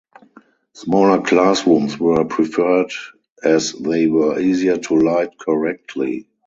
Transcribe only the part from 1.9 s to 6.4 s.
were preferred as they were easier to light correctly.